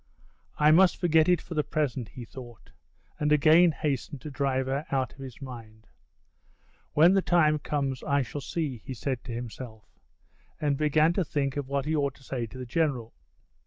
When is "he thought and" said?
2.09-3.31